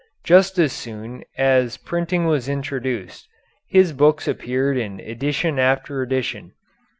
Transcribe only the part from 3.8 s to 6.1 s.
books appeared in edition after